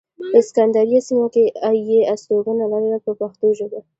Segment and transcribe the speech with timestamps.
[0.31, 1.43] په سکندریه سیمه کې
[1.89, 3.79] یې استوګنه لرله په پښتو ژبه.